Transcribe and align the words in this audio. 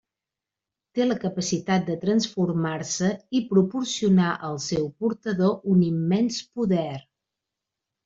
Té 0.99 1.05
la 1.09 1.17
capacitat 1.23 1.85
de 1.89 1.97
transformar-se 2.05 3.11
i 3.41 3.43
proporcionar 3.53 4.33
al 4.51 4.61
seu 4.71 4.91
portador 5.07 5.57
un 5.77 5.89
immens 5.93 6.45
poder. 6.59 6.91